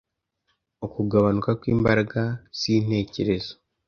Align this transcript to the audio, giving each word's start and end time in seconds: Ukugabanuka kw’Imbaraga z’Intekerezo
Ukugabanuka 0.85 1.49
kw’Imbaraga 1.59 2.21
z’Intekerezo 2.59 3.53